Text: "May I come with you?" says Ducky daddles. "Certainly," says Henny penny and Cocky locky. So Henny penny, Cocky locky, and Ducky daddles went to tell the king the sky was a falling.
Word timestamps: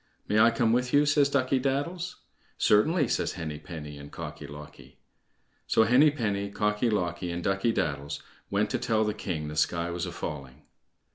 "May 0.27 0.39
I 0.39 0.49
come 0.49 0.73
with 0.73 0.93
you?" 0.93 1.05
says 1.05 1.29
Ducky 1.29 1.59
daddles. 1.59 2.15
"Certainly," 2.57 3.07
says 3.09 3.33
Henny 3.33 3.59
penny 3.59 3.99
and 3.99 4.11
Cocky 4.11 4.47
locky. 4.47 4.97
So 5.67 5.83
Henny 5.83 6.09
penny, 6.09 6.49
Cocky 6.49 6.89
locky, 6.89 7.29
and 7.29 7.43
Ducky 7.43 7.71
daddles 7.71 8.19
went 8.49 8.71
to 8.71 8.79
tell 8.79 9.03
the 9.03 9.13
king 9.13 9.47
the 9.47 9.55
sky 9.55 9.91
was 9.91 10.07
a 10.07 10.11
falling. 10.11 10.63